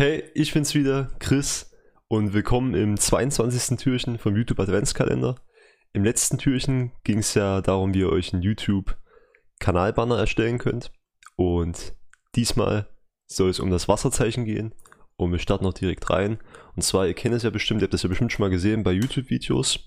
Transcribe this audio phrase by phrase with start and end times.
[0.00, 1.76] Hey, ich bin's wieder, Chris,
[2.08, 3.76] und willkommen im 22.
[3.76, 5.34] Türchen vom YouTube Adventskalender.
[5.92, 10.90] Im letzten Türchen ging es ja darum, wie ihr euch einen YouTube-Kanalbanner erstellen könnt.
[11.36, 11.94] Und
[12.34, 12.88] diesmal
[13.26, 14.74] soll es um das Wasserzeichen gehen.
[15.16, 16.38] Und wir starten auch direkt rein.
[16.76, 18.82] Und zwar, ihr kennt es ja bestimmt, ihr habt das ja bestimmt schon mal gesehen
[18.82, 19.80] bei YouTube-Videos,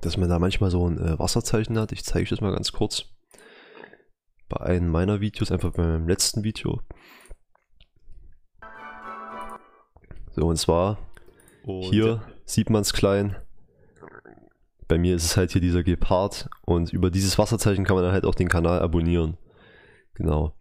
[0.00, 1.92] dass man da manchmal so ein äh, Wasserzeichen hat.
[1.92, 3.04] Ich zeige euch das mal ganz kurz.
[4.48, 6.80] Bei einem meiner Videos, einfach bei meinem letzten Video.
[10.34, 10.98] So, und zwar,
[11.64, 13.36] und hier sieht man es klein.
[14.88, 18.12] Bei mir ist es halt hier dieser Gepard und über dieses Wasserzeichen kann man dann
[18.12, 19.38] halt auch den Kanal abonnieren.
[20.14, 20.54] Genau.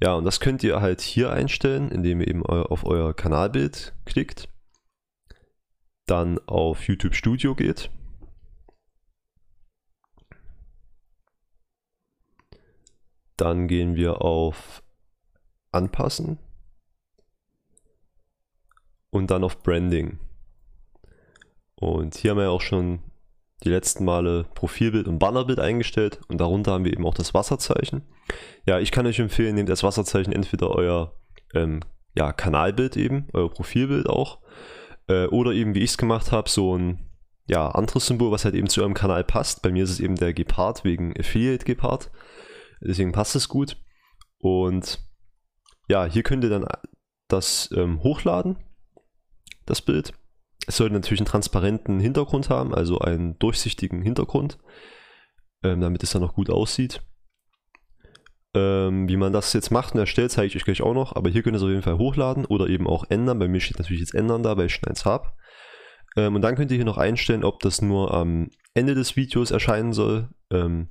[0.00, 4.48] Ja, und das könnt ihr halt hier einstellen, indem ihr eben auf euer Kanalbild klickt.
[6.06, 7.90] Dann auf YouTube Studio geht.
[13.36, 14.82] Dann gehen wir auf
[15.72, 16.38] Anpassen
[19.10, 20.18] und dann auf Branding.
[21.76, 23.00] Und hier haben wir ja auch schon
[23.64, 28.02] die letzten Male Profilbild und Bannerbild eingestellt und darunter haben wir eben auch das Wasserzeichen.
[28.66, 31.14] Ja, ich kann euch empfehlen, nehmt das Wasserzeichen entweder euer
[31.54, 31.80] ähm,
[32.14, 34.40] ja, Kanalbild eben, euer Profilbild auch,
[35.08, 37.10] äh, oder eben wie ich es gemacht habe, so ein
[37.46, 39.62] ja, anderes Symbol, was halt eben zu eurem Kanal passt.
[39.62, 42.10] Bei mir ist es eben der Gepard wegen Affiliate Gepard,
[42.80, 43.76] deswegen passt es gut.
[44.38, 45.00] Und
[45.88, 46.66] ja, hier könnt ihr dann
[47.28, 48.56] das ähm, hochladen
[49.66, 50.12] das Bild.
[50.66, 54.58] Es sollte natürlich einen transparenten Hintergrund haben, also einen durchsichtigen Hintergrund,
[55.62, 57.02] ähm, damit es dann noch gut aussieht.
[58.54, 61.28] Ähm, wie man das jetzt macht und erstellt, zeige ich euch gleich auch noch, aber
[61.28, 63.38] hier könnt ihr es auf jeden Fall hochladen oder eben auch ändern.
[63.38, 65.32] Bei mir steht natürlich jetzt ändern da, weil ich schon eins habe.
[66.16, 69.50] Ähm, und dann könnt ihr hier noch einstellen, ob das nur am Ende des Videos
[69.50, 70.88] erscheinen soll ähm,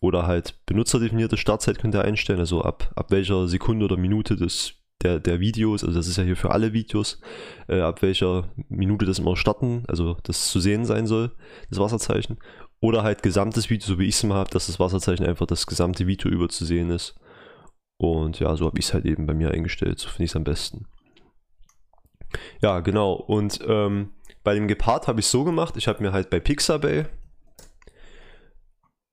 [0.00, 4.74] oder halt benutzerdefinierte Startzeit könnt ihr einstellen, also ab, ab welcher Sekunde oder Minute des
[5.04, 7.20] der, der Videos, also das ist ja hier für alle Videos,
[7.68, 11.32] äh, ab welcher Minute das immer starten, also das zu sehen sein soll,
[11.68, 12.38] das Wasserzeichen.
[12.80, 15.66] Oder halt gesamtes Video, so wie ich es immer habe, dass das Wasserzeichen einfach das
[15.66, 17.14] gesamte Video über zu sehen ist.
[17.98, 20.36] Und ja, so habe ich es halt eben bei mir eingestellt, so finde ich es
[20.36, 20.86] am besten.
[22.60, 23.12] Ja, genau.
[23.12, 24.10] Und ähm,
[24.42, 27.06] bei dem Gepard habe ich so gemacht, ich habe mir halt bei Pixabay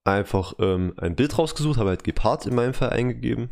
[0.03, 3.51] einfach ähm, ein Bild rausgesucht, habe halt Gepard in meinem Fall eingegeben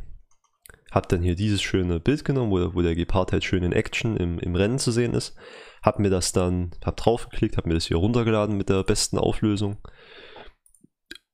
[0.92, 4.18] hab dann hier dieses schöne Bild genommen, wo, wo der Gepard halt schön in Action
[4.18, 5.36] im, im Rennen zu sehen ist.
[5.82, 9.78] Hab mir das dann, hab draufgeklickt, hab mir das hier runtergeladen mit der besten Auflösung.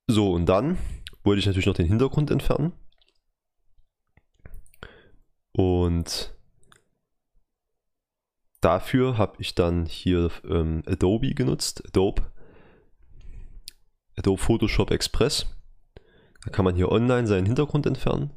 [0.07, 0.77] So, und dann
[1.23, 2.73] wollte ich natürlich noch den Hintergrund entfernen.
[5.51, 6.35] Und
[8.61, 12.23] dafür habe ich dann hier ähm, Adobe genutzt, Adobe,
[14.17, 15.47] Adobe Photoshop Express.
[16.43, 18.31] Da kann man hier online seinen Hintergrund entfernen.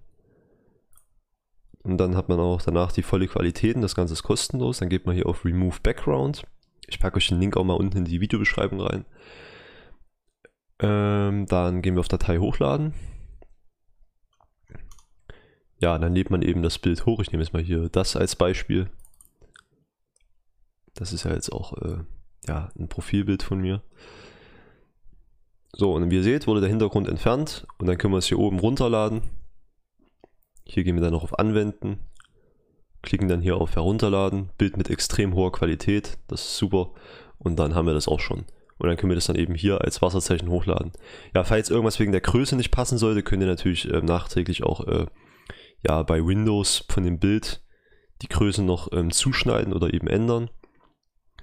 [1.89, 4.79] Und dann hat man auch danach die volle Qualität und das Ganze ist kostenlos.
[4.79, 6.43] Dann geht man hier auf Remove Background.
[6.87, 9.07] Ich packe euch den Link auch mal unten in die Videobeschreibung rein.
[10.81, 12.93] Ähm, dann gehen wir auf Datei hochladen.
[15.81, 17.21] Ja, dann lädt man eben das Bild hoch.
[17.21, 18.91] Ich nehme jetzt mal hier das als Beispiel.
[20.93, 21.99] Das ist ja jetzt auch äh,
[22.47, 23.83] ja, ein Profilbild von mir.
[25.73, 28.39] So, und wie ihr seht, wurde der Hintergrund entfernt und dann können wir es hier
[28.39, 29.23] oben runterladen.
[30.69, 31.99] Hier gehen wir dann noch auf Anwenden,
[33.03, 36.93] klicken dann hier auf Herunterladen, Bild mit extrem hoher Qualität, das ist super
[37.39, 38.45] und dann haben wir das auch schon.
[38.79, 40.93] Und dann können wir das dann eben hier als Wasserzeichen hochladen.
[41.35, 44.87] Ja, falls irgendwas wegen der Größe nicht passen sollte, könnt ihr natürlich äh, nachträglich auch
[44.87, 45.07] äh,
[45.87, 47.63] ja, bei Windows von dem Bild
[48.23, 50.51] die Größe noch ähm, zuschneiden oder eben ändern.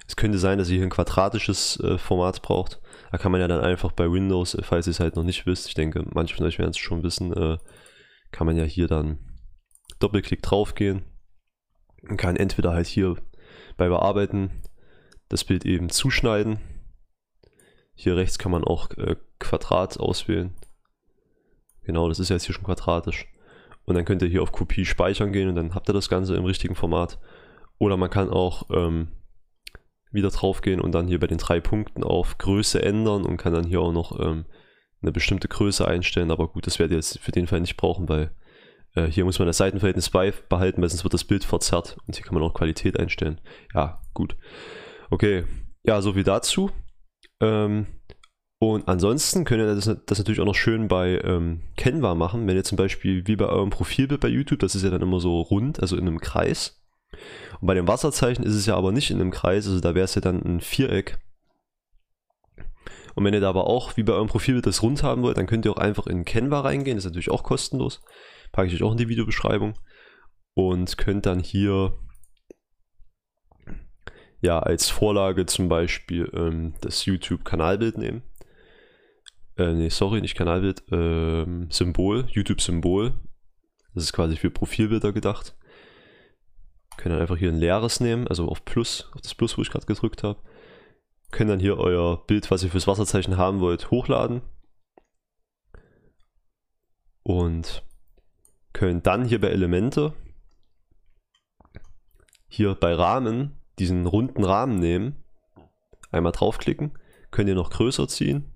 [0.06, 2.80] Es könnte sein, dass ihr hier ein quadratisches äh, Format braucht.
[3.10, 5.46] Da kann man ja dann einfach bei Windows, äh, falls ihr es halt noch nicht
[5.46, 7.58] wisst, ich denke, manche von euch werden es schon wissen, äh,
[8.36, 9.18] kann man ja hier dann
[9.98, 11.06] Doppelklick drauf gehen
[12.02, 13.16] und kann entweder halt hier
[13.78, 14.50] bei Bearbeiten
[15.30, 16.58] das Bild eben zuschneiden.
[17.94, 20.52] Hier rechts kann man auch äh, Quadrat auswählen.
[21.84, 23.26] Genau, das ist jetzt hier schon quadratisch.
[23.86, 26.36] Und dann könnt ihr hier auf Kopie speichern gehen und dann habt ihr das Ganze
[26.36, 27.18] im richtigen Format.
[27.78, 29.08] Oder man kann auch ähm,
[30.10, 33.54] wieder drauf gehen und dann hier bei den drei Punkten auf Größe ändern und kann
[33.54, 34.44] dann hier auch noch ähm,
[35.02, 38.08] eine bestimmte Größe einstellen, aber gut, das werdet ihr jetzt für den Fall nicht brauchen,
[38.08, 38.30] weil
[38.94, 42.24] äh, hier muss man das Seitenverhältnis beibehalten, weil sonst wird das Bild verzerrt und hier
[42.24, 43.40] kann man auch Qualität einstellen.
[43.74, 44.36] Ja, gut.
[45.10, 45.44] Okay,
[45.84, 46.70] ja, so viel dazu.
[47.40, 47.86] Ähm,
[48.58, 52.56] und ansonsten könnt ihr das, das, natürlich auch noch schön bei ähm, Canva machen, wenn
[52.56, 55.40] ihr zum Beispiel wie bei eurem Profilbild bei YouTube, das ist ja dann immer so
[55.42, 56.82] rund, also in einem Kreis.
[57.60, 60.06] Und bei dem Wasserzeichen ist es ja aber nicht in einem Kreis, also da wäre
[60.06, 61.18] es ja dann ein Viereck.
[63.16, 65.46] Und wenn ihr da aber auch, wie bei eurem Profilbild, das rund haben wollt, dann
[65.46, 66.98] könnt ihr auch einfach in Canva reingehen.
[66.98, 68.02] Das ist natürlich auch kostenlos.
[68.52, 69.72] Packe ich euch auch in die Videobeschreibung.
[70.52, 71.98] Und könnt dann hier
[74.42, 78.22] ja als Vorlage zum Beispiel ähm, das YouTube-Kanalbild nehmen.
[79.56, 83.14] Äh, nee, sorry, nicht Kanalbild, ähm, Symbol, YouTube-Symbol.
[83.94, 85.56] Das ist quasi für Profilbilder gedacht.
[86.98, 89.70] Können dann einfach hier ein leeres nehmen, also auf Plus, auf das Plus, wo ich
[89.70, 90.38] gerade gedrückt habe.
[91.36, 94.40] Können dann hier euer Bild, was ihr fürs Wasserzeichen haben wollt, hochladen.
[97.24, 97.84] Und
[98.72, 100.14] können dann hier bei Elemente,
[102.48, 105.26] hier bei Rahmen, diesen runden Rahmen nehmen,
[106.10, 106.98] einmal draufklicken,
[107.30, 108.54] könnt ihr noch größer ziehen,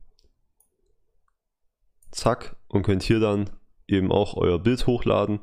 [2.12, 3.50] zack, und könnt hier dann
[3.88, 5.41] eben auch euer Bild hochladen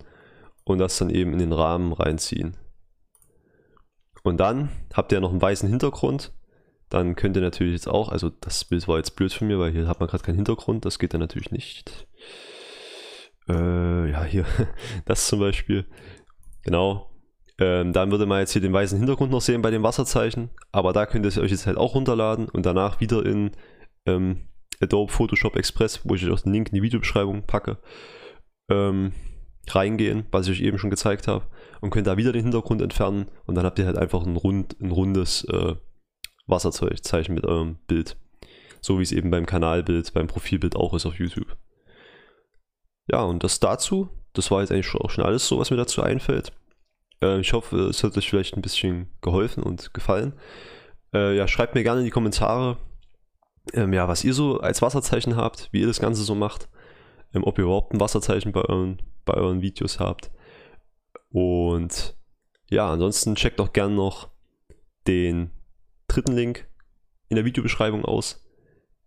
[0.63, 2.57] und das dann eben in den Rahmen reinziehen.
[4.24, 6.33] Und dann habt ihr noch einen weißen Hintergrund.
[6.89, 9.72] Dann könnt ihr natürlich jetzt auch, also das Bild war jetzt blöd von mir, weil
[9.72, 12.07] hier hat man gerade keinen Hintergrund, das geht dann natürlich nicht.
[13.50, 14.45] Äh, ja, hier,
[15.06, 15.86] das zum Beispiel.
[16.63, 17.12] Genau.
[17.60, 20.94] Ähm, dann würde man jetzt hier den weißen Hintergrund noch sehen bei dem Wasserzeichen, aber
[20.94, 23.51] da könnt ihr euch jetzt halt auch runterladen und danach wieder in
[24.06, 24.48] ähm,
[24.80, 27.80] Adobe Photoshop Express, wo ich euch auch den Link in die Videobeschreibung packe,
[28.69, 29.12] ähm,
[29.69, 31.45] reingehen, was ich euch eben schon gezeigt habe,
[31.81, 34.80] und könnt da wieder den Hintergrund entfernen und dann habt ihr halt einfach ein, rund,
[34.80, 35.75] ein rundes äh,
[36.48, 38.18] Wasserzeichen mit eurem Bild.
[38.82, 41.58] So wie es eben beim Kanalbild, beim Profilbild auch ist auf YouTube.
[43.10, 46.02] Ja, und das dazu, das war jetzt eigentlich auch schon alles so, was mir dazu
[46.02, 46.52] einfällt.
[47.22, 50.34] Äh, ich hoffe, es hat euch vielleicht ein bisschen geholfen und gefallen.
[51.14, 52.78] Äh, ja, schreibt mir gerne in die Kommentare,
[53.74, 56.70] ähm, ja, was ihr so als Wasserzeichen habt, wie ihr das Ganze so macht,
[57.34, 60.32] ähm, ob ihr überhaupt ein Wasserzeichen bei euren, bei euren Videos habt.
[61.32, 62.16] Und
[62.70, 64.30] ja, ansonsten checkt auch gern noch
[65.08, 65.52] den
[66.18, 66.68] dritten Link
[67.30, 68.44] in der Videobeschreibung aus.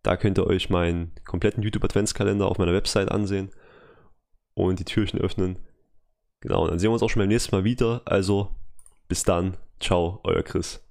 [0.02, 3.50] Da könnt ihr euch meinen kompletten YouTube-Adventskalender auf meiner Website ansehen
[4.54, 5.58] und die Türchen öffnen.
[6.40, 8.02] Genau, und dann sehen wir uns auch schon beim nächsten Mal wieder.
[8.06, 8.54] Also
[9.08, 9.56] bis dann.
[9.78, 10.89] Ciao, euer Chris.